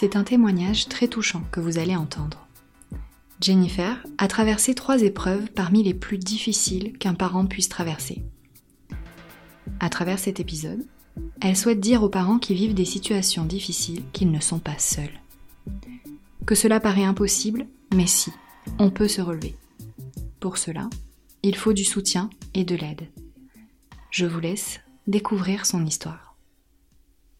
[0.00, 2.46] C'est un témoignage très touchant que vous allez entendre.
[3.40, 8.22] Jennifer a traversé trois épreuves parmi les plus difficiles qu'un parent puisse traverser.
[9.80, 10.86] À travers cet épisode,
[11.40, 15.20] elle souhaite dire aux parents qui vivent des situations difficiles qu'ils ne sont pas seuls.
[16.46, 18.30] Que cela paraît impossible, mais si,
[18.78, 19.56] on peut se relever.
[20.38, 20.88] Pour cela,
[21.42, 23.08] il faut du soutien et de l'aide.
[24.12, 26.27] Je vous laisse découvrir son histoire.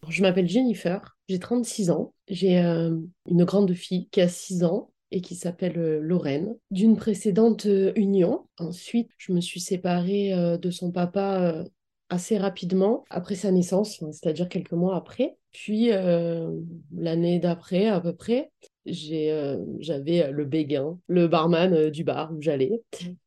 [0.07, 2.95] Je m'appelle Jennifer, j'ai 36 ans, j'ai euh,
[3.27, 7.91] une grande fille qui a 6 ans et qui s'appelle euh, Lorraine, d'une précédente euh,
[7.95, 8.47] union.
[8.57, 11.65] Ensuite, je me suis séparée de son papa
[12.09, 15.37] assez rapidement après sa naissance, c'est-à-dire quelques mois après.
[15.51, 15.89] Puis
[16.95, 18.51] l'année d'après, à peu près,
[18.85, 22.81] j'avais le béguin, le barman du bar où j'allais.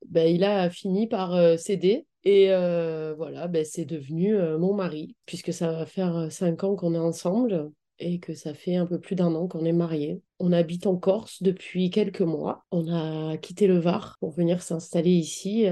[0.09, 2.49] Ben, il a fini par céder et
[3.17, 7.71] voilà, ben, c'est devenu mon mari, puisque ça va faire cinq ans qu'on est ensemble
[7.99, 10.23] et que ça fait un peu plus d'un an qu'on est mariés.
[10.41, 12.65] On habite en Corse depuis quelques mois.
[12.73, 15.67] On a quitté le Var pour venir s'installer ici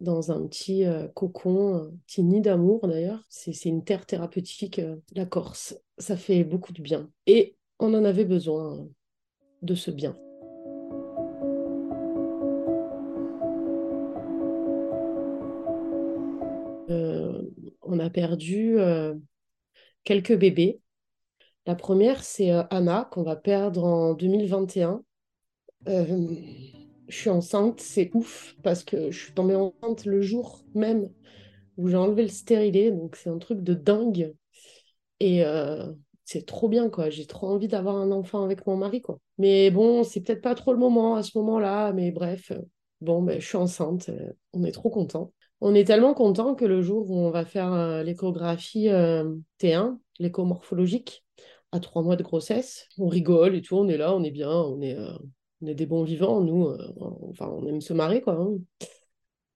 [0.00, 3.22] dans un petit cocon, un petit nid d'amour d'ailleurs.
[3.28, 4.80] C'est une terre thérapeutique,
[5.14, 5.78] la Corse.
[5.98, 7.10] Ça fait beaucoup de bien.
[7.26, 8.88] Et on en avait besoin
[9.60, 10.16] de ce bien.
[17.94, 19.14] On a perdu euh,
[20.02, 20.80] quelques bébés.
[21.66, 25.02] La première, c'est euh, Anna, qu'on va perdre en 2021.
[25.88, 26.26] Euh,
[27.08, 31.08] je suis enceinte, c'est ouf, parce que je suis tombée enceinte le jour même
[31.76, 34.34] où j'ai enlevé le stérilet, donc c'est un truc de dingue.
[35.20, 35.42] Et
[36.24, 37.10] c'est trop bien, quoi.
[37.10, 39.18] J'ai trop envie d'avoir un enfant avec mon mari, quoi.
[39.38, 42.52] Mais bon, c'est peut-être pas trop le moment à ce moment-là, mais bref,
[43.00, 44.10] bon, ben, je suis enceinte,
[44.52, 45.32] on est trop content.
[45.60, 49.98] On est tellement content que le jour où on va faire euh, l'échographie euh, T1,
[50.18, 51.24] l'échomorphologique,
[51.72, 54.50] à trois mois de grossesse, on rigole et tout, on est là, on est bien,
[54.50, 55.12] on est, euh,
[55.62, 56.68] on des bons vivants, nous,
[57.30, 58.34] enfin, on aime se marrer, quoi.
[58.34, 58.58] Hein.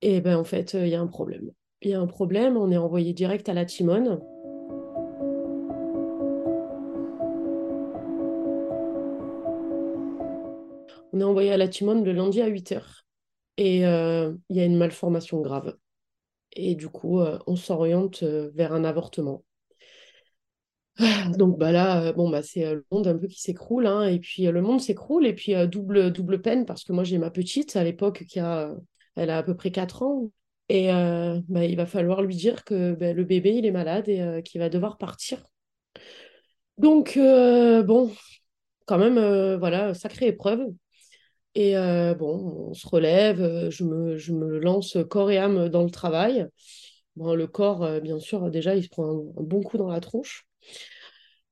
[0.03, 1.50] Et ben en fait, il y a un problème.
[1.82, 4.20] Il y a un problème, on est envoyé direct à la Timone.
[11.12, 12.82] On est envoyé à la Timone le lundi à 8h.
[13.59, 15.76] Et il y a une malformation grave
[16.53, 19.44] et du coup, euh, on s'oriente euh, vers un avortement.
[21.36, 24.19] Donc bah là, euh, bon bah c'est le monde un peu qui s'écroule, hein, et
[24.19, 27.76] puis le monde s'écroule, et puis double double peine parce que moi j'ai ma petite
[27.76, 28.75] à l'époque qui a,
[29.16, 30.31] elle a à peu près 4 ans,
[30.69, 30.88] et
[31.48, 34.60] bah, il va falloir lui dire que bah, le bébé il est malade et qu'il
[34.60, 35.44] va devoir partir.
[36.78, 38.12] Donc bon,
[38.86, 40.66] quand même voilà, sacrée épreuve.
[41.59, 45.91] Et euh, bon, on se relève, euh, je me, lance corps et âme dans le
[45.91, 46.47] travail.
[47.17, 49.99] Bon, le corps, euh, bien sûr, déjà, il se prend un, bon coup dans la
[49.99, 50.47] tronche.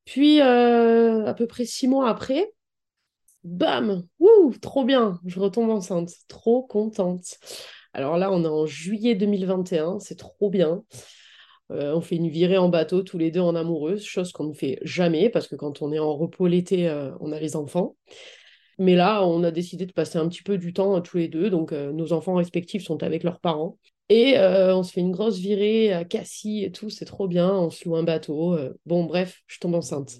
[0.04, 2.52] Puis, à peu près six mois après,
[3.42, 4.04] bam,
[4.62, 7.38] trop bien, je retombe enceinte, trop contente.
[7.92, 10.84] Alors là, on est en juillet 2021, c'est trop bien.
[11.70, 14.78] on fait une virée en bateau tous les deux en amoureuse, chose qu'on ne fait
[14.82, 16.88] jamais parce que quand on est en repos l'été,
[17.18, 17.96] on a les enfants.
[18.78, 21.48] Mais là, on a décidé de passer un petit peu du temps tous les deux.
[21.48, 23.78] Donc, euh, nos enfants respectifs sont avec leurs parents.
[24.10, 26.90] Et euh, on se fait une grosse virée à Cassis et tout.
[26.90, 27.50] C'est trop bien.
[27.50, 28.52] On se loue un bateau.
[28.54, 28.74] Euh.
[28.84, 30.16] bon, bref, je tombe enceinte.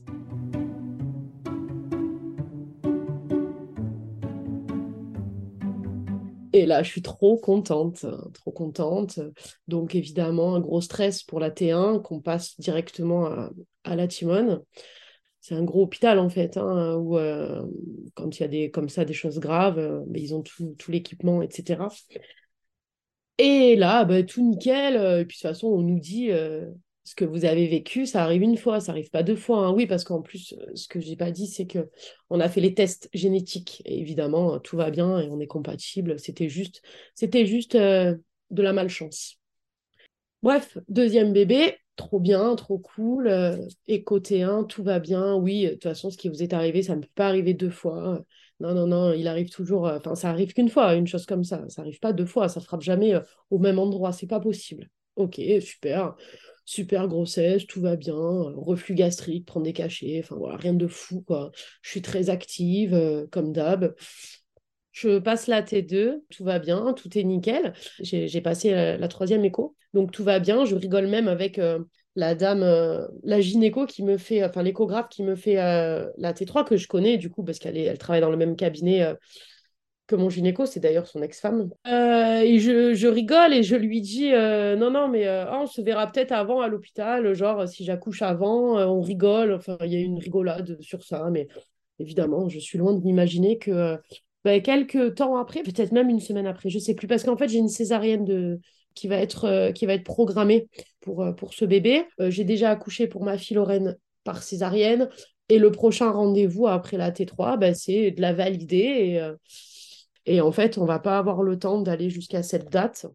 [6.55, 9.21] Et là, je suis trop contente, trop contente.
[9.69, 13.51] Donc, évidemment, un gros stress pour la T1 qu'on passe directement à,
[13.85, 14.63] à la Timone
[15.47, 17.63] c'est un gros hôpital en fait, hein, où euh,
[18.15, 20.75] quand il y a des, comme ça des choses graves, euh, ben, ils ont tout,
[20.89, 21.85] l'équipement, etc.
[23.39, 24.97] Et là, ben, tout nickel.
[24.97, 26.31] Euh, et puis de toute façon, on nous dit
[27.05, 29.67] ce que vous avez vécu, ça arrive une fois, ça arrive pas deux fois.
[29.67, 29.73] Hein.
[29.73, 31.91] Oui, parce qu'en plus, ce que j'ai pas dit, c'est que
[32.29, 33.83] on a fait les tests génétiques.
[33.85, 36.19] Évidemment, tout va bien et on est compatible.
[36.19, 36.83] C'était juste,
[37.15, 38.19] c'était juste de
[38.51, 39.39] la malchance.
[40.43, 43.27] Bref, deuxième bébé, trop bien, trop cool.
[43.29, 43.57] Euh,
[43.87, 45.35] et côté 1, tout va bien.
[45.35, 47.71] Oui, de toute façon, ce qui vous est arrivé, ça ne peut pas arriver deux
[47.71, 48.23] fois.
[48.61, 49.87] Non, non, non, il arrive toujours.
[49.87, 51.65] Euh, enfin, ça arrive qu'une fois, une chose comme ça.
[51.69, 52.49] Ça arrive pas deux fois.
[52.49, 53.21] Ça frappe jamais euh,
[53.51, 54.13] au même endroit.
[54.13, 54.89] C'est pas possible.
[55.17, 56.15] Ok, super.
[56.67, 61.23] super grossesse, tout va bien, reflux gastrique, prendre des cachets, enfin voilà, rien de fou
[61.23, 61.51] quoi.
[61.81, 63.95] Je suis très active comme d'hab.
[64.97, 67.75] Je passe la T2, tout va bien, tout est nickel.
[68.01, 70.65] J'ai passé la, troisième écho, donc tout va bien.
[70.65, 71.61] Je rigole même avec
[72.15, 72.65] la dame,
[73.23, 77.19] la gynéco qui me fait, enfin l'échographe qui me fait la T3 que je connais
[77.19, 79.15] du coup parce qu'elle elle travaille dans le même cabinet
[80.07, 81.71] que mon gynéco, c'est d'ailleurs son ex-femme.
[81.87, 85.67] Euh, et je, rigole et je lui dis euh, non, non, mais euh, oh, on
[85.67, 89.53] se verra peut-être avant à l'hôpital, genre si j'accouche avant, on rigole.
[89.53, 91.49] Enfin, il y a une rigolade sur ça, mais
[91.99, 93.99] évidemment, je suis loin de m'imaginer que
[94.47, 97.49] bah, quelques temps après, peut-être même une semaine après, je sais plus, parce qu'en fait,
[97.49, 98.61] j'ai une césarienne de
[98.95, 100.69] qui va être, qui va être programmée
[101.01, 102.05] pour, pour ce bébé.
[102.21, 105.09] j'ai déjà accouché pour ma fille Lorraine par césarienne.
[105.49, 108.77] Et le prochain rendez-vous après la T3, bah, c'est de la valider.
[108.77, 113.07] Et, et en fait, on va pas avoir le temps d'aller jusqu'à cette date.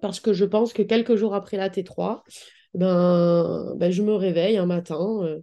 [0.00, 2.22] Parce que je pense que quelques jours après la T3,
[2.76, 5.40] ben, ben je me réveille un matin, euh,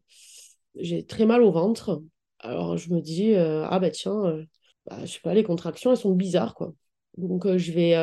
[0.76, 2.02] j'ai très mal au ventre.
[2.40, 4.46] Alors je me dis, euh, ah bah tiens, euh,
[4.86, 6.74] bah, je sais pas, les contractions, elles sont bizarres, quoi.
[7.18, 7.94] Donc je, vais,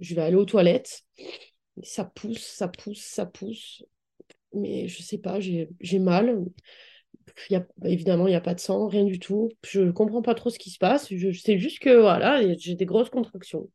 [0.00, 1.02] je vais aller aux toilettes.
[1.82, 3.84] Ça pousse, ça pousse, ça pousse
[4.56, 6.44] mais je sais pas, j'ai mal.
[7.50, 9.50] Y a, évidemment, il n'y a pas de sang, rien du tout.
[9.64, 11.12] Je ne comprends pas trop ce qui se passe.
[11.12, 13.68] Je, sais juste que voilà, j'ai des grosses contractions.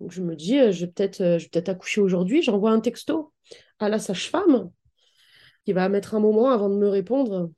[0.00, 2.42] Donc je me dis, euh, je vais peut-être euh, peut accoucher aujourd'hui.
[2.42, 3.32] J'envoie un texto
[3.78, 4.70] à la sage-femme
[5.64, 7.50] qui va mettre un moment avant de me répondre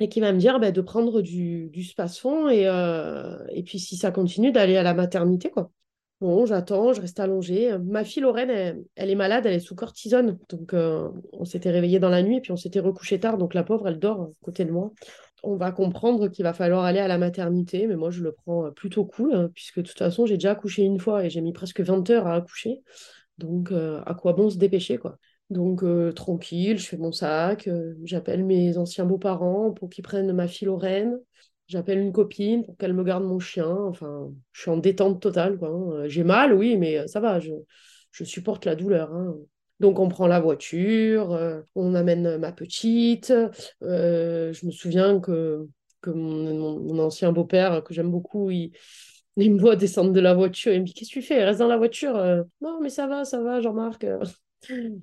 [0.00, 3.78] et qui va me dire bah, de prendre du, du space-fond et, euh, et puis
[3.80, 5.50] si ça continue, d'aller à la maternité.
[5.50, 5.70] quoi.
[6.20, 7.76] Bon, j'attends, je reste allongée.
[7.78, 10.38] Ma fille Lorraine, elle, est malade, elle est sous cortisone.
[10.48, 13.38] Donc, euh, on s'était réveillé dans la nuit et puis on s'était recouché tard.
[13.38, 14.92] Donc, la pauvre, elle dort à côté de moi.
[15.44, 18.72] On va comprendre qu'il va falloir aller à la maternité, mais moi, je le prends
[18.72, 21.52] plutôt cool, hein, puisque de toute façon, j'ai déjà accouché une fois et j'ai mis
[21.52, 22.82] presque 20 heures à accoucher.
[23.38, 25.18] Donc, euh, à quoi bon se dépêcher, quoi?
[25.50, 25.82] Donc,
[26.14, 27.68] tranquille, je fais mon sac,
[28.04, 31.18] j'appelle mes anciens beaux-parents pour qu'ils prennent ma fille Lorraine.
[31.68, 33.68] J'appelle une copine pour qu'elle me garde mon chien.
[33.68, 35.58] Enfin, je suis en détente totale.
[35.62, 35.90] Hein.
[35.92, 37.52] Euh, j'ai mal, oui, mais euh, ça va, je,
[38.10, 39.12] je supporte la douleur.
[39.12, 39.36] Hein.
[39.78, 43.32] Donc, on prend la voiture, euh, on amène ma petite.
[43.82, 45.68] je me souviens que,
[46.00, 48.72] que mon, ancien beau-père, que j'aime beaucoup, il,
[49.36, 50.72] il, me voit descendre de la voiture.
[50.72, 51.44] Il me dit Qu'est-ce que tu fais?
[51.44, 52.14] Reste dans la voiture.
[52.62, 54.06] non, mais ça va, ça va, Jean-Marc.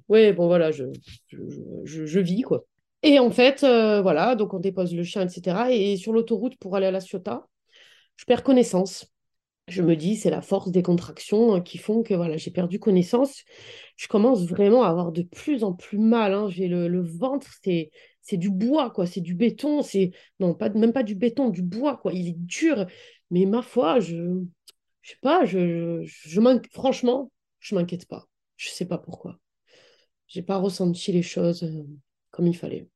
[0.10, 0.86] Oui, bon, voilà, je,
[1.28, 2.66] je, je vis, quoi.
[3.04, 5.72] Et en fait, euh, voilà, donc on dépose le chien, etc.
[5.72, 7.48] Et sur l'autoroute pour aller à la Ciotat,
[8.16, 9.08] je perds connaissance.
[9.68, 13.44] Je me dis, c'est la force des contractions qui font que voilà, j'ai perdu connaissance.
[13.96, 16.34] Je commence vraiment à avoir de plus en plus mal.
[16.34, 16.50] Hein.
[16.50, 17.92] J'ai le, ventre, c'est
[18.22, 19.06] c'est du bois, quoi.
[19.08, 19.82] C'est du béton.
[19.84, 22.14] C'est non, pas même pas du béton, du bois, quoi.
[22.14, 22.86] Il est dur.
[23.32, 24.42] Mais ma foi, je
[25.02, 26.42] je sais pas, je, je,
[26.72, 28.28] franchement, je m'inquiète pas.
[28.58, 29.40] Je sais pas pourquoi.
[30.28, 31.84] J'ai pas ressenti les choses euh,
[32.32, 32.88] comme il fallait.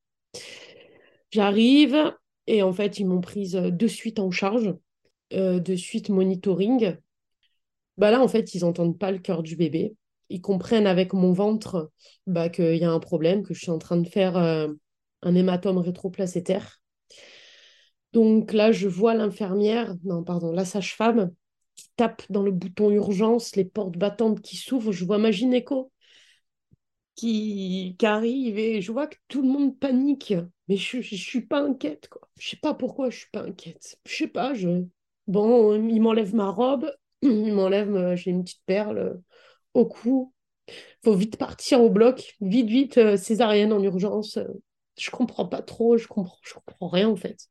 [1.32, 2.14] J'arrive
[2.48, 4.74] et en fait, ils m'ont prise euh, de suite en charge,
[5.34, 6.98] euh, de suite monitoring.
[7.98, 9.96] Bah là, en fait, ils n'entendent pas le cœur du bébé.
[10.30, 11.92] Ils comprennent avec mon ventre
[12.28, 15.80] bah, qu'il y a un problème, que je suis en train de faire un hématome
[15.80, 16.80] rétroplacétaire.
[18.14, 21.32] Donc là, je vois l'infirmière, non, pardon, la sage-femme
[21.76, 24.92] qui tape dans le bouton urgence, les portes battantes qui s'ouvrent.
[24.92, 25.92] Je vois ma gynéco
[27.20, 30.34] qui, arrive et je vois que tout le monde panique.
[30.68, 32.30] Mais je ne suis pas inquiète, quoi.
[32.40, 33.98] Je sais pas pourquoi je suis pas inquiète.
[34.06, 34.86] Je sais pas, je...
[35.28, 36.92] Bon, il m'enlève ma robe,
[37.22, 39.22] il m'enlève, j'ai une petite perle
[39.74, 40.34] au cou.
[41.04, 44.40] Faut vite partir au bloc, vite, vite, euh, césarienne en urgence.
[44.98, 47.48] Je comprends pas trop, je comprends, je comprends rien en fait.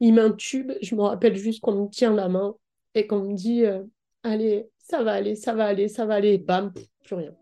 [0.00, 2.54] Il m'intube, je me rappelle juste qu'on me tient la main
[2.94, 3.82] et qu'on me dit euh,
[4.22, 6.72] Allez, ça va aller, ça va aller, ça va aller, bam,
[7.04, 7.39] plus rien.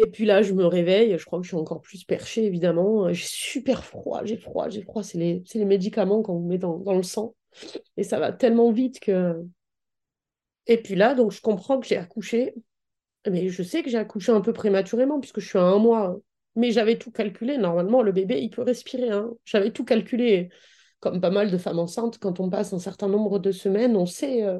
[0.00, 3.12] Et puis là, je me réveille, je crois que je suis encore plus perchée, évidemment.
[3.12, 5.02] J'ai super froid, j'ai froid, j'ai froid.
[5.02, 7.34] C'est les, médicaments qu'on met dans, dans, le sang.
[7.96, 9.34] Et ça va tellement vite que...
[10.66, 12.54] Et puis là, donc je comprends que j'ai accouché.
[13.28, 16.18] Mais je sais que j'ai accouché un peu prématurément, puisque je suis à un mois.
[16.54, 17.58] Mais j'avais tout calculé.
[17.58, 19.10] Normalement, le bébé, il peut respirer.
[19.10, 19.30] Hein.
[19.44, 20.50] J'avais tout calculé.
[21.00, 24.06] Comme pas mal de femmes enceintes, quand on passe un certain nombre de semaines, on
[24.06, 24.58] sait, euh,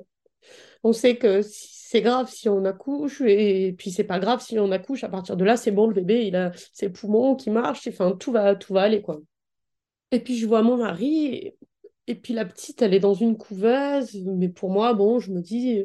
[0.84, 4.70] on sait que c'est grave si on accouche et puis c'est pas grave si on
[4.72, 7.88] accouche à partir de là c'est bon le bébé il a ses poumons qui marchent
[7.88, 9.20] enfin tout va tout va aller quoi
[10.10, 11.54] et puis je vois mon mari
[12.06, 15.40] et, puis la petite elle est dans une couveuse mais pour moi bon je me
[15.40, 15.84] dis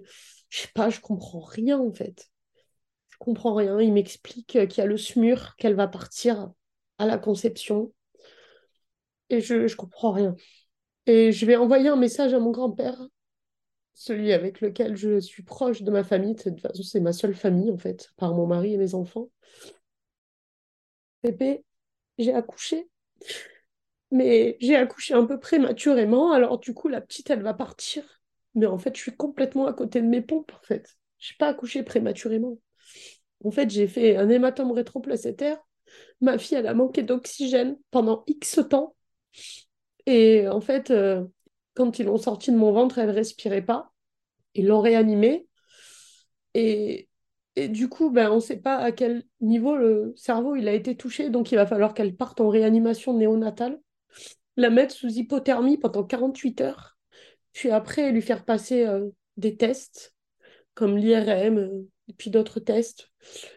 [0.49, 2.29] je sais pas je comprends rien en fait
[3.09, 6.49] je comprends rien il m'explique qu'il y a le SMUR qu'elle va partir
[6.97, 7.91] à la conception.
[9.29, 10.35] Et je, je comprends rien.
[11.05, 13.01] Et je vais envoyer un message à mon grand-père,
[13.93, 16.35] celui avec lequel je suis proche de ma famille.
[16.35, 19.29] De toute façon, c'est ma seule famille, en fait, par mon mari et mes enfants.
[21.21, 21.63] Pépé,
[22.17, 22.89] j'ai accouché.
[24.11, 28.21] Mais j'ai accouché un peu prématurément, alors du coup, la petite, elle va partir.
[28.53, 30.97] Mais en fait, je suis complètement à côté de mes pompes, en fait.
[31.17, 32.59] Je n'ai pas accouché prématurément.
[33.43, 35.57] En fait, j'ai fait un hématome rétroplacétaire.
[36.21, 38.95] Ma fille, elle a manqué d'oxygène pendant X temps.
[40.05, 41.23] Et en fait, euh,
[41.73, 43.91] quand ils l'ont sortie de mon ventre, elle ne respirait pas.
[44.55, 45.47] Ils l'ont réanimée.
[46.53, 47.09] Et,
[47.55, 50.73] et du coup, ben, on ne sait pas à quel niveau le cerveau il a
[50.73, 51.29] été touché.
[51.29, 53.79] Donc, il va falloir qu'elle parte en réanimation néonatale
[54.57, 56.97] la mettre sous hypothermie pendant 48 heures,
[57.53, 60.15] puis après lui faire passer euh, des tests
[60.73, 63.09] comme l'IRM euh, et puis d'autres tests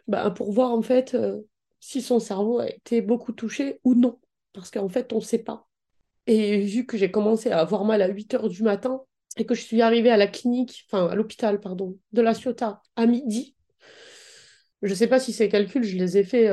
[0.07, 1.41] bah, pour voir en fait euh,
[1.81, 4.19] si son cerveau a été beaucoup touché ou non.
[4.53, 5.66] Parce qu'en fait, on ne sait pas.
[6.27, 9.03] Et vu que j'ai commencé à avoir mal à 8 heures du matin
[9.37, 12.83] et que je suis arrivée à la clinique, enfin à l'hôpital, pardon, de la Ciotat
[12.97, 13.55] à midi,
[14.83, 16.51] je ne sais pas si ces calculs, je les ai faits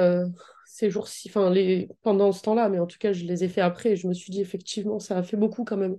[0.65, 1.53] ces jours-ci, enfin
[2.01, 4.13] pendant ce temps-là, mais en tout cas, je les ai fait après et je me
[4.13, 5.97] suis dit effectivement, ça a fait beaucoup quand même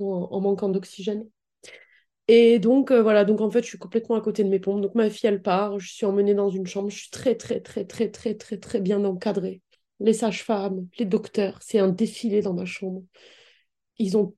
[0.00, 1.28] en manquant d'oxygène.
[2.28, 4.82] Et donc, euh, voilà, donc en fait, je suis complètement à côté de mes pompes.
[4.82, 7.60] Donc, ma fille, elle part, je suis emmenée dans une chambre, je suis très, très,
[7.60, 9.62] très, très, très, très, très bien encadrée.
[10.00, 13.02] Les sages-femmes, les docteurs, c'est un défilé dans ma chambre.
[13.98, 14.34] Ils ont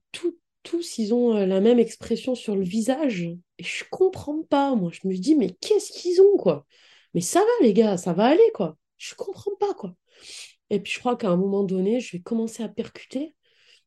[0.63, 3.23] tous, ils ont euh, la même expression sur le visage.
[3.59, 4.91] Et je comprends pas, moi.
[4.93, 6.67] Je me dis, mais qu'est-ce qu'ils ont, quoi?
[7.15, 8.77] Mais ça va, les gars, ça va aller, quoi.
[8.99, 9.95] Je comprends pas, quoi.
[10.71, 13.35] Et puis, je crois qu'à un moment donné, je vais commencer à percuter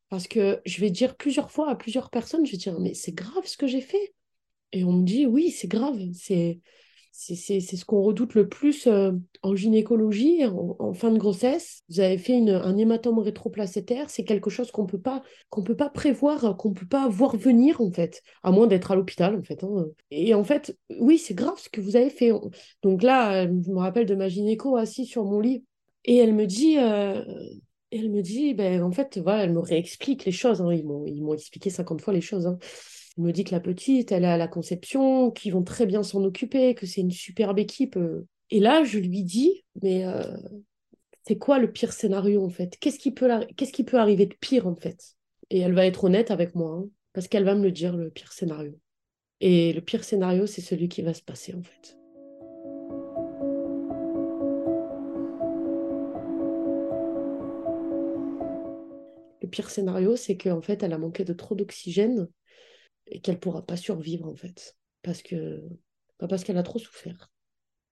[0.08, 3.12] parce que je vais dire plusieurs fois à plusieurs personnes, je vais dire, mais c'est
[3.12, 4.14] grave ce que j'ai fait.
[4.72, 5.98] Et on me dit, oui, c'est grave.
[6.14, 6.60] C'est
[7.16, 11.82] c'est ce qu'on redoute le plus euh, en gynécologie, en, fin de grossesse.
[11.88, 15.76] Vous avez fait une, un hématome rétroplacétaire, c'est quelque chose qu'on peut pas qu'on peut
[15.76, 19.42] pas prévoir, qu'on peut pas voir venir en fait, à moins d'être à l'hôpital en
[19.44, 19.62] fait.
[19.62, 19.86] Hein.
[20.10, 22.32] Et en fait, oui, c'est grave ce que vous avez fait.
[22.82, 25.64] Donc là, je me rappelle de ma gynéco assise sur mon lit
[26.04, 26.78] et elle me dit.
[26.78, 27.22] Euh,
[27.96, 30.60] elle me dit, ben, en fait, voilà, elle me réexplique les choses.
[30.60, 30.72] Hein.
[30.72, 32.44] Ils m'ont expliqué 50 fois les choses.
[32.48, 32.58] Hein.
[33.16, 36.02] Il me dit que la petite, elle est à la conception, qu'ils vont très bien
[36.02, 37.96] s'en occuper, que c'est une superbe équipe.
[37.96, 38.26] Euh.
[38.50, 40.36] Et là, je lui dis, mais euh,
[41.26, 42.76] c'est quoi le pire scénario en fait?
[42.80, 45.16] Qu'est-ce qui, peut Qu'est-ce qui peut arriver de pire en fait?
[45.50, 48.10] Et elle va être honnête avec moi, hein, parce qu'elle va me le dire, le
[48.10, 48.78] pire scénario.
[49.40, 51.96] Et le pire scénario, c'est celui qui va se passer en fait.
[59.40, 62.28] Le pire scénario, c'est qu'en fait, elle a manqué de trop d'oxygène
[63.06, 64.76] et qu'elle pourra pas survivre en fait.
[65.02, 65.62] Parce que
[66.18, 67.30] pas parce qu'elle a trop souffert.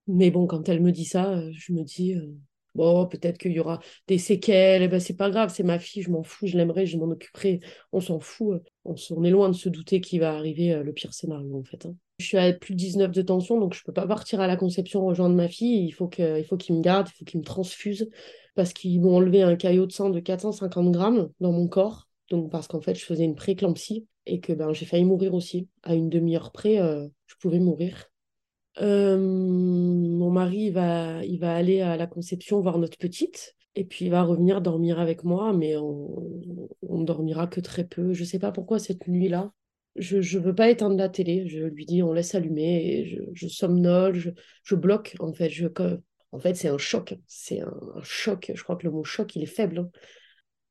[0.07, 2.35] Mais bon quand elle me dit ça euh, je me dis euh,
[2.75, 4.83] bon peut-être qu'il y aura des séquelles.
[4.83, 7.11] Eh ben c'est pas grave c'est ma fille je m'en fous je l'aimerais je m'en
[7.11, 7.61] occuperai.
[7.93, 10.93] On s'en fout on, on, est loin de se douter qu'il va arriver euh, le
[10.93, 11.95] pire scénario en fait hein.
[12.19, 14.57] je suis à plus de 19 de tension donc je peux pas partir à la
[14.57, 15.87] conception rejoindre ma fille.
[15.87, 18.09] Il faut que il faut qu'il me garde il faut qu'il me transfuse.
[18.55, 22.09] Parce qu'ils m'ont enlevé un caillot de sang de 450 grammes dans mon corps.
[22.31, 25.69] Donc parce qu'en fait je faisais une préclampsie et que ben, j'ai failli mourir aussi.
[25.83, 28.11] À une demi-heure près, euh, je pouvais mourir.
[28.81, 34.07] Euh, mon mari va, il va aller à la conception voir notre petite et puis
[34.07, 36.29] il va revenir dormir avec moi, mais on,
[36.83, 38.13] on dormira que très peu.
[38.13, 39.53] Je sais pas pourquoi cette nuit-là.
[39.97, 41.47] Je ne veux pas éteindre la télé.
[41.49, 44.31] Je lui dis on laisse allumer et je, je somnole, je,
[44.65, 45.51] je, bloque en fait.
[45.51, 45.67] Je,
[46.33, 47.15] en fait, c'est un choc.
[47.27, 48.53] C'est un, choc.
[48.55, 49.79] Je crois que le mot choc, il est faible.
[49.79, 49.91] Hein.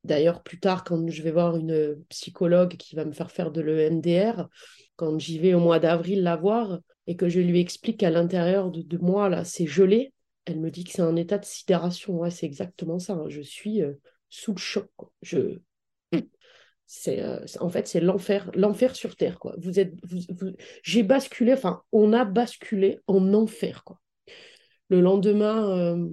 [0.04, 3.62] D'ailleurs, plus tard, quand je vais voir une psychologue qui va me faire faire de
[3.62, 4.48] l'EMDR,
[4.96, 8.72] quand j'y vais au mois d'avril la voir et que je lui explique qu'à l'intérieur
[8.72, 10.14] de, moi, là, c'est gelé,
[10.46, 12.18] elle me dit que c'est un état de sidération.
[12.18, 13.14] Ouais, c'est exactement ça.
[13.14, 13.30] Hein.
[13.30, 13.94] Je suis euh,
[14.30, 14.90] sous le choc.
[15.22, 15.60] Je...
[16.94, 19.40] C'est, euh, en fait, c'est l'enfer, l'enfer sur Terre.
[20.84, 23.86] J'ai basculé, enfin, on a basculé en enfer.
[23.86, 24.02] Quoi.
[24.90, 26.10] Le lendemain, euh,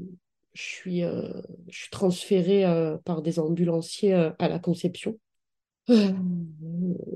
[0.58, 1.30] je suis, euh,
[1.68, 5.16] je suis transférée euh, par des ambulanciers euh, à la conception.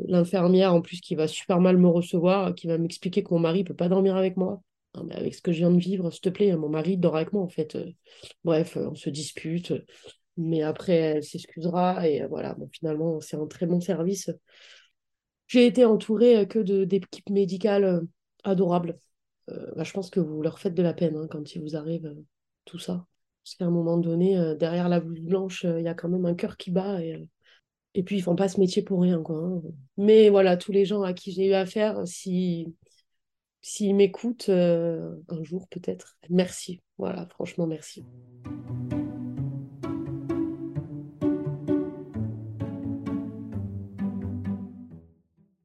[0.06, 3.61] L'infirmière, en plus, qui va super mal me recevoir, qui va m'expliquer que mon mari
[3.61, 4.62] ne peut pas dormir avec moi.
[5.04, 7.32] mais avec ce que je viens de vivre, s'il te plaît, mon mari dort avec
[7.32, 7.76] moi, en fait.
[8.44, 9.72] Bref, on se dispute.
[10.37, 12.08] Mais après, elle s'excusera.
[12.08, 14.30] Et voilà, bon, finalement, c'est un très bon service.
[15.49, 18.02] J'ai été entourée que d'équipes médicales
[18.44, 18.99] adorables.
[19.49, 22.14] Bah, je pense que vous leur faites de la peine hein, quand il vous arrive
[22.64, 23.04] tout ça.
[23.44, 26.08] Parce qu'à un moment donné, euh, derrière la blouse blanche, euh, il y a quand
[26.08, 27.02] même un cœur qui bat.
[27.02, 29.22] Et, euh, puis, ils ne font pas ce métier pour rien.
[29.22, 29.37] Quoi.
[29.37, 29.62] Hein.
[29.96, 32.75] Mais voilà, tous les gens à qui j'ai eu affaire, si
[33.64, 36.80] s'ils m'écoutent un jour peut-être, merci.
[36.99, 38.04] Voilà, franchement, merci.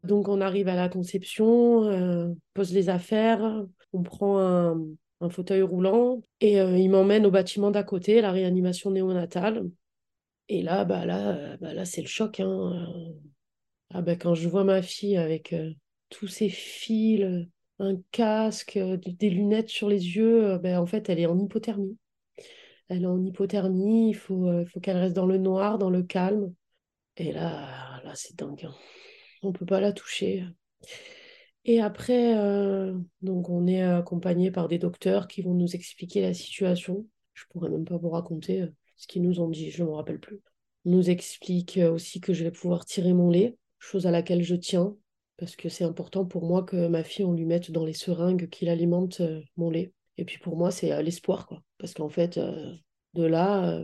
[0.07, 4.81] Donc on arrive à la conception, euh, pose les affaires, on prend un,
[5.21, 9.69] un fauteuil roulant et euh, il m'emmène au bâtiment d'à côté, la réanimation néonatale.
[10.49, 12.39] Et là, bah là, euh, bah là c'est le choc.
[12.39, 12.87] Hein.
[13.93, 15.55] Ah bah, quand je vois ma fille avec
[16.09, 17.47] tous ces fils,
[17.79, 21.97] un casque, des lunettes sur les yeux, bah, en fait, elle est en hypothermie.
[22.89, 26.53] Elle est en hypothermie, il faut, faut qu'elle reste dans le noir, dans le calme.
[27.17, 28.65] Et là, là c'est dingue.
[28.65, 28.75] Hein.
[29.43, 30.45] On ne peut pas la toucher.
[31.69, 36.33] Et après, euh, donc on est accompagné par des docteurs qui vont nous expliquer la
[36.33, 37.05] situation.
[37.33, 39.93] Je pourrais même pas vous raconter euh, ce qu'ils nous ont dit, je ne me
[39.93, 40.39] rappelle plus.
[40.85, 44.43] On nous explique euh, aussi que je vais pouvoir tirer mon lait, chose à laquelle
[44.43, 44.95] je tiens,
[45.35, 48.47] parce que c'est important pour moi que ma fille, on lui mette dans les seringues
[48.47, 49.21] qui alimentent
[49.57, 49.91] mon lait.
[50.15, 51.61] Et puis pour moi, c'est l'espoir, quoi.
[51.79, 52.39] Parce qu'en fait,
[53.13, 53.83] de là,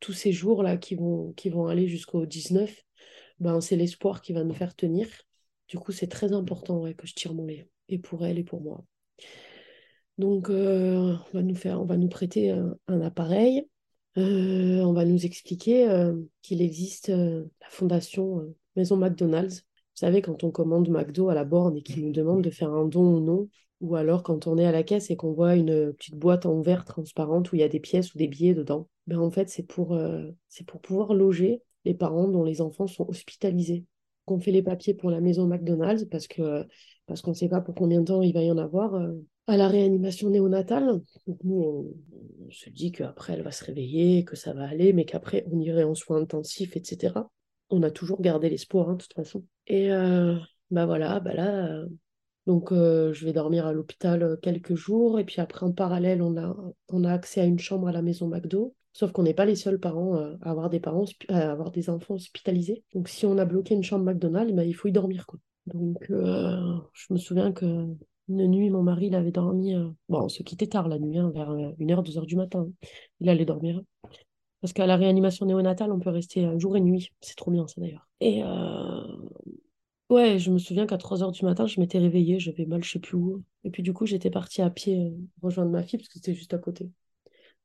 [0.00, 2.82] tous ces jours-là qui vont, qui vont aller jusqu'au 19,
[3.40, 5.25] ben, c'est l'espoir qui va nous faire tenir.
[5.68, 8.60] Du coup, c'est très important que je tire mon lait, et pour elle et pour
[8.60, 8.84] moi.
[10.18, 13.68] Donc, euh, on, va nous faire, on va nous prêter un, appareil.
[14.16, 19.58] Euh, on va nous expliquer euh, qu'il existe la fondation Maison McDonald's.
[19.60, 22.72] Vous savez, quand on commande McDo à la borne et qu'il nous demande de faire
[22.72, 23.48] un don ou non,
[23.80, 26.60] ou alors quand on est à la caisse et qu'on voit une petite boîte en
[26.62, 29.48] verre transparente où il y a des pièces ou des billets dedans, ben en fait,
[29.50, 29.98] c'est pour,
[30.48, 33.84] c'est pour pouvoir loger les parents dont les enfants sont hospitalisés
[34.26, 36.66] qu'on fait les papiers pour la maison McDonald's parce que
[37.06, 39.12] parce qu'on ne sait pas pour combien de temps il va y en avoir euh,
[39.46, 41.00] à la réanimation néonatale.
[41.26, 45.04] Donc nous, on, se dit qu'après, elle va se réveiller, que ça va aller, mais
[45.04, 47.14] qu'après, on irait en soins intensifs, etc.
[47.70, 49.44] On a toujours gardé l'espoir, hein, de toute façon.
[49.66, 50.36] Et euh,
[50.70, 51.86] bah voilà, bah là, euh,
[52.46, 56.56] donc je vais dormir à l'hôpital quelques jours, et puis après, en parallèle, on a,
[56.88, 58.75] on a accès à une chambre à la maison McDo.
[58.96, 61.90] Sauf qu'on n'est pas les seuls parents euh, à avoir des parents à avoir des
[61.90, 62.82] enfants hospitalisés.
[62.94, 65.26] Donc si on a bloqué une chambre McDonald's, bah, il faut y dormir.
[65.26, 65.38] Quoi.
[65.66, 67.66] Donc euh, je me souviens que
[68.30, 69.74] une nuit, mon mari, il avait dormi.
[69.74, 72.70] Euh, bon, on se quittait tard la nuit, hein, vers 1h, 2h du matin.
[73.20, 73.82] Il allait dormir.
[74.62, 77.10] Parce qu'à la réanimation néonatale, on peut rester jour et nuit.
[77.20, 78.08] C'est trop bien, ça d'ailleurs.
[78.20, 78.42] Et
[80.08, 82.98] ouais, je me souviens qu'à 3h du matin, je m'étais réveillée, j'avais mal, je sais
[82.98, 83.42] plus où.
[83.64, 86.54] Et puis du coup, j'étais partie à pied rejoindre ma fille parce que c'était juste
[86.54, 86.88] à côté.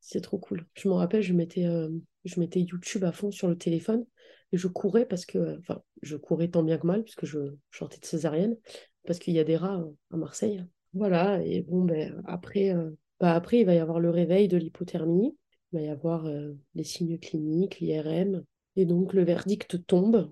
[0.01, 0.65] C'est trop cool.
[0.73, 1.89] Je me rappelle, je mettais, euh,
[2.25, 4.03] je mettais YouTube à fond sur le téléphone
[4.51, 5.59] et je courais parce que,
[6.01, 8.57] je courais tant bien que mal puisque je chantais de césarienne
[9.05, 10.65] parce qu'il y a des rats euh, à Marseille.
[10.93, 14.57] Voilà, et bon, ben, après, euh, bah, après, il va y avoir le réveil de
[14.57, 15.37] l'hypothermie,
[15.71, 16.27] il va y avoir
[16.75, 18.43] les signes cliniques, l'IRM,
[18.75, 20.29] et donc le verdict tombe,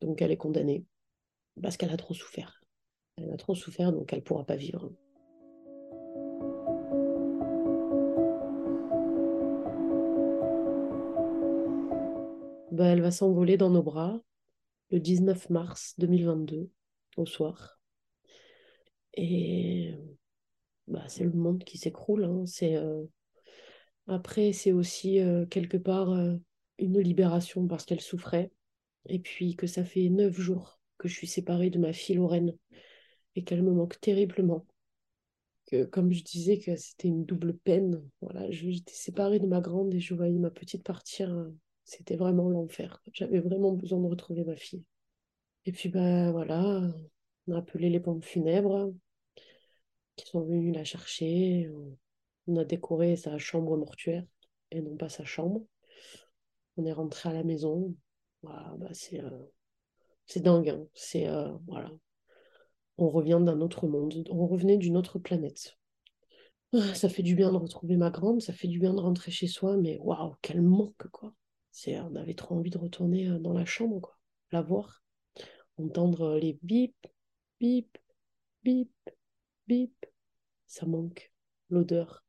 [0.00, 0.86] donc elle est condamnée
[1.60, 2.62] parce qu'elle a trop souffert.
[3.16, 4.90] Elle a trop souffert, donc elle ne pourra pas vivre.
[12.78, 14.22] Bah, elle va s'envoler dans nos bras
[14.92, 16.70] le 19 mars 2022
[17.16, 17.80] au soir.
[19.14, 19.96] Et
[20.86, 22.22] bah, c'est le monde qui s'écroule.
[22.22, 22.46] Hein.
[22.46, 23.02] C'est, euh,
[24.06, 26.36] Après, c'est aussi euh, quelque part euh,
[26.78, 28.52] une libération parce qu'elle souffrait.
[29.08, 32.56] Et puis que ça fait neuf jours que je suis séparée de ma fille Lorraine
[33.34, 34.64] et qu'elle me manque terriblement.
[35.66, 38.08] Que, comme je disais, que c'était une double peine.
[38.20, 41.50] Voilà, j'étais séparée de ma grande et je voyais ma petite partir
[41.88, 43.02] c'était vraiment l'enfer.
[43.14, 44.84] J'avais vraiment besoin de retrouver ma fille.
[45.64, 46.82] Et puis, ben voilà,
[47.46, 48.92] on a appelé les pompes funèbres
[50.16, 51.70] qui sont venus la chercher.
[52.46, 54.24] On a décoré sa chambre mortuaire
[54.70, 55.64] et non pas sa chambre.
[56.76, 57.94] On est rentré à la maison.
[58.42, 59.46] Voilà, bah c'est euh,
[60.26, 60.68] c'est dingue.
[60.68, 60.86] Hein.
[60.92, 61.90] C'est euh, voilà.
[62.98, 64.28] On revient d'un autre monde.
[64.30, 65.78] On revenait d'une autre planète.
[66.74, 69.30] Ah, ça fait du bien de retrouver ma grande, ça fait du bien de rentrer
[69.30, 71.32] chez soi, mais waouh, quel manque quoi
[71.86, 74.18] on avait trop envie de retourner euh, dans la chambre, quoi,
[74.52, 75.02] la voir,
[75.78, 76.96] entendre euh, les bip,
[77.60, 77.98] bip,
[78.64, 78.92] bip,
[79.68, 80.06] bip.
[80.66, 81.32] Ça manque
[81.70, 82.24] l'odeur,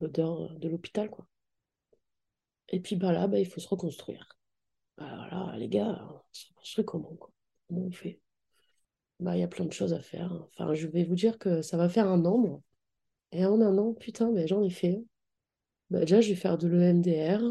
[0.00, 1.26] l'odeur euh, de l'hôpital, quoi.
[2.68, 4.38] Et puis bah là, bah, il faut se reconstruire.
[4.98, 7.32] Bah voilà, les gars, on se reconstruit comment, quoi?
[7.68, 8.20] Comment on fait?
[9.20, 10.32] Bah il y a plein de choses à faire.
[10.52, 12.62] Enfin, je vais vous dire que ça va faire un an,
[13.32, 15.04] Et en un an, putain, mais j'en ai fait.
[15.90, 17.42] Bah, déjà, je vais faire de l'EMDR,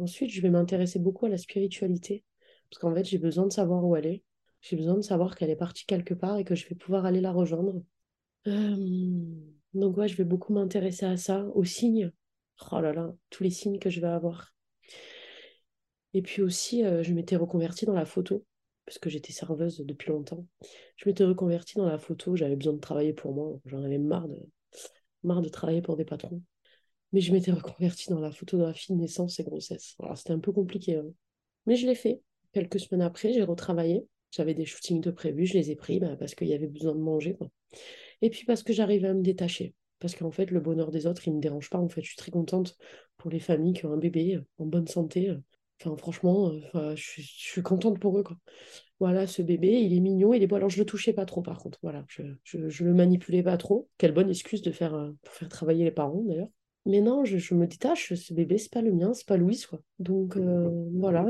[0.00, 2.24] Ensuite, je vais m'intéresser beaucoup à la spiritualité,
[2.70, 4.22] parce qu'en fait, j'ai besoin de savoir où elle est.
[4.62, 7.20] J'ai besoin de savoir qu'elle est partie quelque part et que je vais pouvoir aller
[7.20, 7.82] la rejoindre.
[8.46, 9.24] Euh,
[9.74, 12.12] donc ouais, je vais beaucoup m'intéresser à ça, aux signes.
[12.72, 14.54] Oh là là, tous les signes que je vais avoir.
[16.14, 18.44] Et puis aussi, euh, je m'étais reconvertie dans la photo,
[18.84, 20.46] parce que j'étais serveuse depuis longtemps.
[20.96, 23.60] Je m'étais reconvertie dans la photo, j'avais besoin de travailler pour moi.
[23.66, 24.38] J'en avais marre de,
[25.22, 26.42] marre de travailler pour des patrons.
[27.12, 29.96] Mais je m'étais reconvertie dans la photographie de naissance et grossesse.
[29.98, 30.96] Alors c'était un peu compliqué.
[30.96, 31.06] Hein.
[31.66, 32.20] Mais je l'ai fait.
[32.52, 34.06] Quelques semaines après, j'ai retravaillé.
[34.30, 36.94] J'avais des shootings de prévus, je les ai pris bah, parce qu'il y avait besoin
[36.94, 37.36] de manger.
[38.22, 39.74] Et puis parce que j'arrivais à me détacher.
[39.98, 41.78] Parce qu'en fait, le bonheur des autres, il ne me dérange pas.
[41.78, 42.76] En fait, je suis très contente
[43.16, 45.34] pour les familles qui ont un bébé en bonne santé.
[45.80, 48.22] Enfin, franchement, je, suis, contente pour eux.
[48.22, 48.36] Quoi.
[48.98, 50.56] Voilà, ce bébé, il est mignon, il est beau.
[50.56, 51.78] Alors, je le touchais pas trop, par contre.
[51.82, 53.88] Voilà, je, je, le manipulais pas trop.
[53.98, 56.50] Quelle bonne excuse de faire, euh, pour faire travailler les parents, d'ailleurs.
[56.90, 58.12] Mais non, je, me détache.
[58.14, 59.80] Ce bébé, c'est pas le mien, c'est pas Louis, quoi.
[59.98, 61.26] Donc, voilà,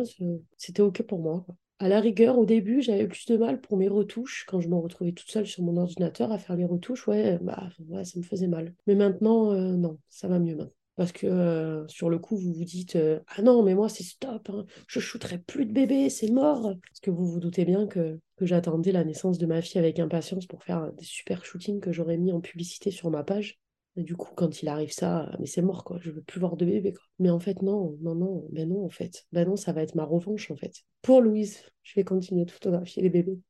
[0.57, 1.43] c'était OK pour moi.
[1.47, 1.55] Quoi.
[1.83, 4.45] À la rigueur, au début, j'avais plus de mal pour mes retouches.
[4.47, 7.71] Quand je me retrouvais toute seule sur mon ordinateur à faire les retouches, ouais, bah,
[7.89, 8.75] ouais ça me faisait mal.
[8.87, 10.75] Mais maintenant, euh, non, ça va mieux maintenant.
[10.97, 14.03] Parce que euh, sur le coup, vous vous dites euh, Ah non, mais moi, c'est
[14.03, 14.67] stop, hein.
[14.89, 16.65] je shooterai plus de bébé, c'est mort.
[16.65, 19.99] Parce que vous vous doutez bien que, que j'attendais la naissance de ma fille avec
[19.99, 23.59] impatience pour faire des super shootings que j'aurais mis en publicité sur ma page.
[23.97, 25.99] Du coup, quand il arrive ça, mais c'est mort, quoi.
[26.01, 27.03] Je veux plus voir de bébé, quoi.
[27.19, 29.27] Mais en fait, non, non, non, ben non, en fait.
[29.33, 30.85] Ben non, ça va être ma revanche, en fait.
[31.03, 33.41] Pour Louise, je vais continuer de photographier les bébés.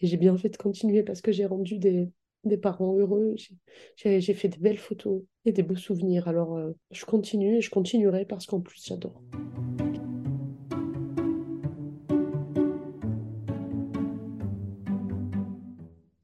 [0.00, 2.08] Et j'ai bien fait de continuer parce que j'ai rendu des,
[2.44, 3.34] des parents heureux.
[3.96, 6.28] J'ai fait des belles photos et des beaux souvenirs.
[6.28, 9.20] Alors, euh, je continue et je continuerai parce qu'en plus, j'adore.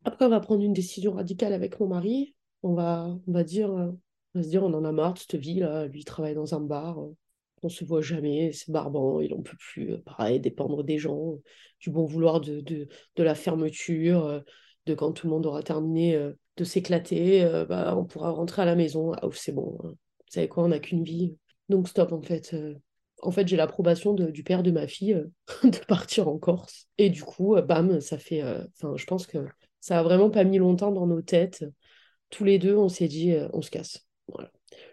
[0.05, 3.71] Après, on va prendre une décision radicale avec mon mari on va, on va dire,
[3.73, 3.91] euh,
[4.35, 5.87] on va se dire, on en a marre de cette vie-là.
[5.87, 7.17] Lui, il travaille dans un bar, euh,
[7.63, 11.39] on se voit jamais, c'est barbant, il en peut plus, euh, pareil, dépendre des gens,
[11.81, 12.89] du bon vouloir de, de,
[13.23, 14.43] la fermeture,
[14.87, 16.19] de quand tout le monde aura terminé
[16.57, 19.13] de s'éclater, bah, on pourra rentrer à la maison.
[19.13, 19.89] Ah, c'est bon, hein.
[19.91, 21.37] vous savez quoi, on n'a qu'une vie.
[21.69, 22.55] Donc stop, en fait.
[23.23, 25.23] en fait, j'ai l'approbation du père de ma fille
[25.65, 26.87] de partir en Corse.
[26.99, 28.43] Et du coup, bam, ça fait.
[28.43, 29.39] Enfin, je pense que
[29.81, 31.65] ça a vraiment pas mis longtemps dans nos têtes
[32.31, 34.07] tous les deux, on s'est dit, euh, on se casse.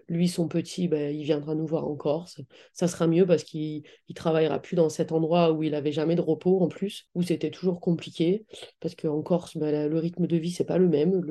[0.10, 2.42] Lui, son petit, ben, il viendra nous voir en Corse.
[2.74, 6.16] Ça sera mieux parce qu'il ne travaillera plus dans cet endroit où il n'avait jamais
[6.16, 8.46] de repos en plus, où c'était toujours compliqué.
[8.80, 11.22] Parce qu'en Corse, ben, le rythme de vie, c'est pas le même.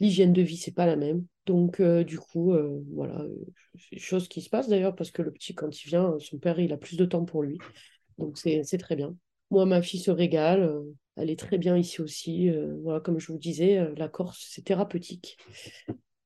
[0.00, 1.24] L'hygiène de vie, c'est pas la même.
[1.46, 3.24] Donc, euh, du coup, euh, voilà,
[3.96, 6.72] chose qui se passe d'ailleurs parce que le petit, quand il vient, son père, il
[6.72, 7.58] a plus de temps pour lui.
[8.18, 9.14] Donc, c'est très bien.
[9.52, 10.82] Moi, ma fille se régale.
[11.16, 12.48] Elle est très bien ici aussi.
[12.48, 15.36] Euh, voilà, comme je vous disais, euh, la Corse, c'est thérapeutique.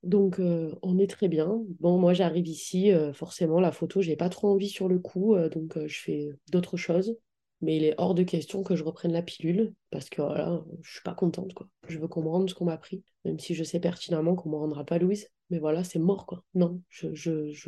[0.04, 1.60] Donc, euh, on est très bien.
[1.80, 5.76] Bon, moi, j'arrive ici, forcément, la photo, j'ai pas trop envie sur le coup, donc
[5.88, 7.16] je fais d'autres choses.
[7.62, 10.92] Mais il est hors de question que je reprenne la pilule, parce que voilà, je
[10.92, 11.66] suis pas contente, quoi.
[11.88, 14.50] Je veux qu'on me rende ce qu'on m'a pris, même si je sais pertinemment qu'on
[14.50, 15.28] me rendra pas Louise.
[15.50, 16.44] Mais voilà, c'est mort, quoi.
[16.54, 17.08] Non, je,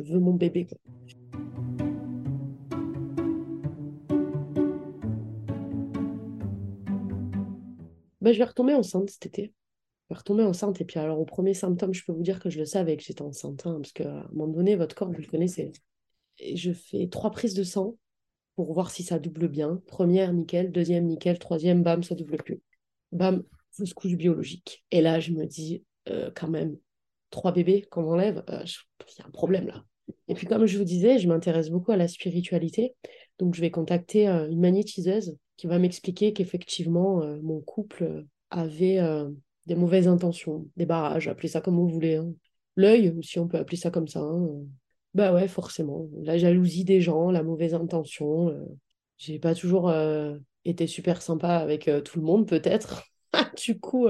[0.03, 0.67] veux mon bébé.
[8.21, 9.53] Bah, je vais retomber enceinte cet été.
[10.09, 10.81] Je vais retomber enceinte.
[10.81, 13.03] Et puis, alors, au premier symptôme, je peux vous dire que je le savais que
[13.03, 13.65] j'étais enceinte.
[13.65, 15.71] Hein, parce qu'à un moment donné, votre corps, vous le connaissez.
[16.39, 17.95] Et je fais trois prises de sang
[18.55, 19.81] pour voir si ça double bien.
[19.87, 20.71] Première, nickel.
[20.71, 21.39] Deuxième, nickel.
[21.39, 22.61] Troisième, bam, ça double plus.
[23.11, 24.83] Bam, fausse couche biologique.
[24.91, 26.77] Et là, je me dis, euh, quand même,
[27.29, 29.83] trois bébés qu'on enlève, euh, il y a un problème là.
[30.27, 32.95] Et puis, comme je vous disais, je m'intéresse beaucoup à la spiritualité.
[33.39, 38.23] Donc, je vais contacter euh, une magnétiseuse qui va m'expliquer qu'effectivement, euh, mon couple euh,
[38.51, 38.99] avait
[39.67, 42.15] des mauvaises intentions, des barrages, appelez ça comme vous voulez.
[42.15, 42.33] Hein.
[42.75, 44.21] L'œil, si on peut appeler ça comme ça.
[44.21, 44.47] Hein.
[45.13, 46.07] Bah ouais, forcément.
[46.21, 48.51] La jalousie des gens, la mauvaise intention.
[49.17, 49.93] J'ai pas toujours
[50.65, 53.03] été super sympa avec tout le monde, peut-être.
[53.63, 54.07] du coup,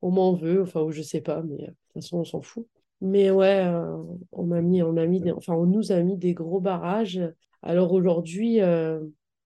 [0.00, 2.66] on m'en veut, enfin, ou je sais pas, mais de toute façon, on s'en fout.
[3.02, 3.62] Mais ouais,
[4.32, 7.20] on m'a mis, on a mis, enfin, on nous a mis des gros barrages
[7.62, 9.00] alors aujourd'hui, euh,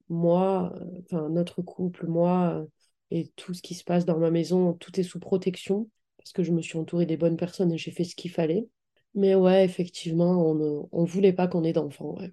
[0.09, 0.73] moi,
[1.05, 2.67] enfin notre couple, moi euh,
[3.11, 6.43] et tout ce qui se passe dans ma maison, tout est sous protection parce que
[6.43, 8.69] je me suis entourée des bonnes personnes et j'ai fait ce qu'il fallait.
[9.15, 10.55] Mais ouais, effectivement, on
[11.03, 12.17] ne voulait pas qu'on ait d'enfants.
[12.19, 12.31] Ouais.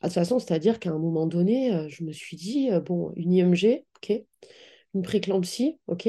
[0.00, 3.12] Ah, de toute façon, c'est-à-dire qu'à un moment donné, euh, je me suis dit, bon,
[3.14, 4.24] une IMG, ok,
[4.94, 6.08] une préclampsie, ok,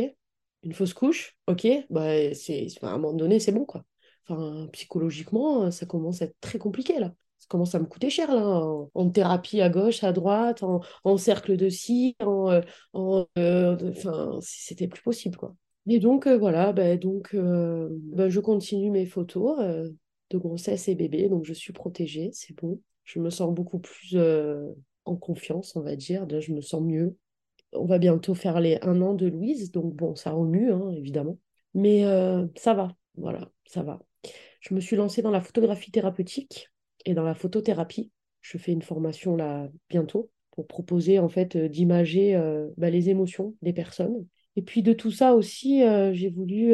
[0.63, 3.83] une fausse couche, ok, bah, c'est, à un moment donné, c'est bon, quoi.
[4.27, 7.13] Enfin, psychologiquement, ça commence à être très compliqué, là
[7.47, 11.69] commence à me coûter cher là, en, thérapie à gauche, à droite, en, cercle de
[11.69, 15.55] scie, en, euh, euh, enfin, c'était plus possible quoi.
[15.87, 19.57] Et donc euh, voilà, ben, donc ben, je continue mes photos
[20.29, 22.81] de grossesse et bébé, donc je suis protégée, c'est bon.
[23.03, 24.17] Je me sens beaucoup plus
[25.05, 27.15] en confiance, on va dire, je me sens mieux.
[27.73, 31.37] On va bientôt faire les un an de Louise, donc bon, ça remue, hein, évidemment.
[31.73, 32.03] Mais
[32.55, 34.01] ça va, voilà, ça va.
[34.59, 36.69] Je me suis lancée dans la photographie thérapeutique
[37.07, 38.11] et dans la photothérapie.
[38.41, 43.09] Je fais une formation là bientôt pour proposer en fait euh, d'imager euh, bah, les
[43.09, 44.25] émotions des personnes.
[44.55, 46.73] Et puis de tout ça aussi, euh, j'ai voulu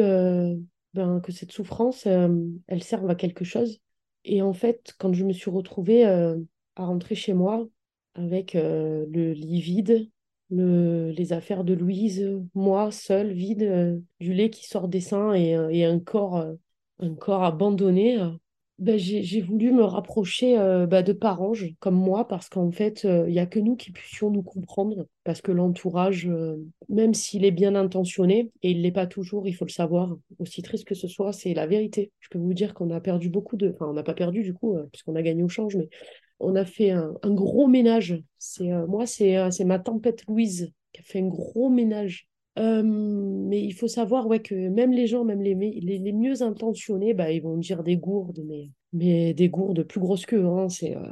[0.94, 3.80] ben, que cette souffrance, elle serve à quelque chose.
[4.24, 6.34] Et en fait, quand je me suis retrouvée à
[6.76, 7.68] rentrer chez moi
[8.14, 10.08] avec le lit vide,
[10.48, 15.84] le, les affaires de Louise, moi, seule, vide, du lait qui sort des seins et,
[15.84, 16.42] un corps,
[17.00, 18.18] un corps abandonné
[18.80, 23.24] ben, j'ai voulu me rapprocher euh, bah, de parents comme moi parce qu'en fait, euh,
[23.28, 26.56] il n'y a que nous qui puissions nous comprendre parce que l'entourage, euh,
[26.88, 30.16] même s'il est bien intentionné, et il ne l'est pas toujours, il faut le savoir,
[30.40, 32.10] aussi triste que ce soit, c'est la vérité.
[32.18, 33.70] Je peux vous dire qu'on a perdu beaucoup de...
[33.70, 35.88] Enfin, on n'a pas perdu du coup, puisqu'on a gagné au change, mais
[36.40, 38.20] on a fait un, un gros ménage.
[38.38, 43.88] C'est Moi, c'est ma tempête Louise qui a fait un gros ménage mais il faut
[43.88, 47.56] savoir ouais, que même les gens, même les, les, les, mieux intentionnés, bah, ils vont
[47.56, 50.36] dire des gourdes, mais, mais des gourdes plus grosses que.
[50.36, 51.02] Hein, c'est euh,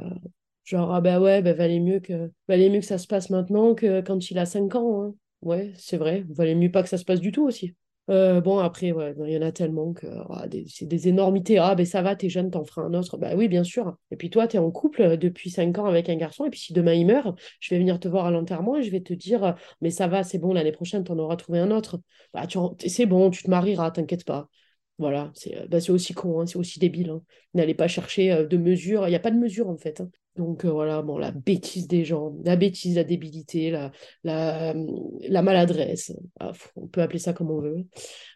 [0.63, 3.75] genre, ah bah ouais, bah, valait, mieux que, valait mieux que ça se passe maintenant
[3.75, 5.03] que quand il a 5 ans.
[5.03, 5.15] Hein.
[5.41, 7.75] Ouais, c'est vrai, valait mieux pas que ça se passe du tout aussi.
[8.09, 11.57] Euh, bon, après, il y en a tellement que ah, c'est des énormités.
[11.57, 13.17] Ah, ben ça va, t'es jeune, t'en feras un autre.
[13.17, 13.95] Bah oui, bien sûr.
[14.11, 16.45] Et puis toi, t'es en couple euh, depuis 5 ans avec un garçon.
[16.45, 18.91] Et puis si demain il meurt, je vais venir te voir à l'enterrement et je
[18.91, 21.99] vais te dire Mais ça va, c'est bon, l'année prochaine, t'en auras trouvé un autre.
[22.33, 22.45] Bah,
[22.85, 24.49] c'est bon, tu te marieras, t'inquiète pas.
[24.97, 27.09] Voilà, c'est euh, bah, aussi con, hein, c'est aussi débile.
[27.09, 27.21] Hein.
[27.53, 29.07] N'allez pas chercher de mesure.
[29.07, 30.01] Il n'y a pas de mesure en fait.
[30.01, 30.09] Hein.
[30.35, 33.91] Donc voilà, bon, la bêtise des gens, la bêtise, la débilité, la,
[34.23, 37.85] la maladresse, ah, on peut appeler ça comme on veut.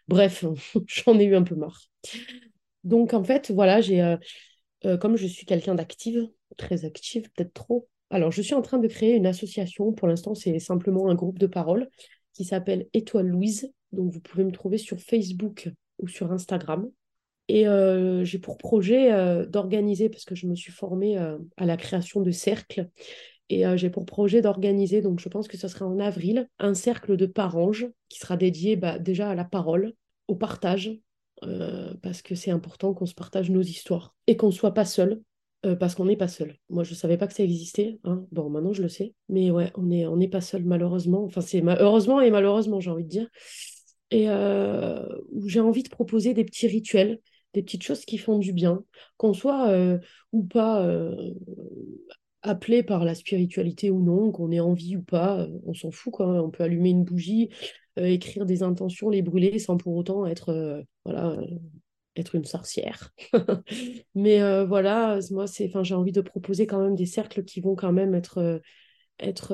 [0.06, 0.44] Bref,
[0.86, 1.82] j'en ai eu un peu marre.
[2.84, 4.16] Donc en fait, voilà, j'ai, euh,
[4.84, 8.78] euh, comme je suis quelqu'un d'active, très active, peut-être trop, alors je suis en train
[8.78, 11.88] de créer une association, pour l'instant c'est simplement un groupe de parole
[12.32, 16.88] qui s'appelle Étoile Louise, donc vous pouvez me trouver sur Facebook ou sur Instagram.
[17.48, 21.64] Et euh, j'ai pour projet euh, d'organiser, parce que je me suis formée euh, à
[21.64, 22.88] la création de cercles,
[23.50, 27.16] et j'ai pour projet d'organiser, donc je pense que ce sera en avril, un cercle
[27.16, 29.94] de paranges qui sera dédié bah, déjà à la parole,
[30.26, 30.92] au partage,
[32.02, 35.22] parce que c'est important qu'on se partage nos histoires et qu'on ne soit pas seul.
[35.80, 36.58] parce qu'on n'est pas seul.
[36.68, 37.98] Moi, je ne savais pas que ça existait.
[38.04, 38.26] Hein.
[38.32, 39.14] Bon, maintenant, je le sais.
[39.30, 41.24] Mais ouais, on n'est on pas seul, malheureusement.
[41.24, 43.28] Enfin, c'est heureusement et malheureusement, j'ai envie de dire.
[44.10, 44.26] Et
[45.46, 47.18] j'ai envie de proposer des petits rituels
[47.58, 48.84] des petites choses qui font du bien,
[49.16, 49.98] qu'on soit euh,
[50.32, 51.32] ou pas euh,
[52.42, 56.12] appelé par la spiritualité ou non, qu'on ait envie ou pas, euh, on s'en fout
[56.12, 56.26] quoi.
[56.42, 57.50] On peut allumer une bougie,
[57.96, 61.36] écrire des intentions, les brûler sans pour autant être voilà
[62.14, 63.10] être une sorcière.
[64.14, 67.74] Mais voilà, moi c'est, enfin j'ai envie de proposer quand même des cercles qui vont
[67.74, 68.60] quand même être
[69.18, 69.52] être,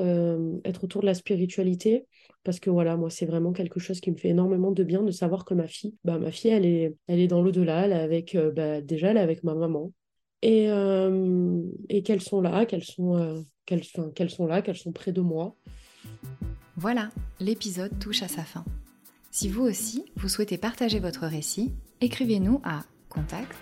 [0.63, 2.05] être autour de la spiritualité
[2.45, 5.09] parce que voilà, moi, c'est vraiment quelque chose qui me fait énormément de bien de
[5.09, 7.95] savoir que ma fille, bah, ma fille, elle est, elle est dans l'au-delà, elle est
[7.95, 9.91] avec, euh, bah, déjà, elle est avec ma maman.
[10.43, 13.81] Et, euh, et qu'elles sont là, qu'elles sont, euh, qu'elles,
[14.13, 15.55] qu'elles sont là, qu'elles sont près de moi.
[16.77, 18.63] Voilà, l'épisode touche à sa fin.
[19.31, 23.57] Si vous aussi, vous souhaitez partager votre récit, écrivez-nous à contact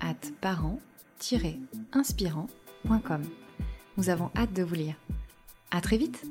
[0.00, 3.22] at parent-inspirant.com.
[3.96, 4.94] Nous avons hâte de vous lire.
[5.72, 6.24] À très vite!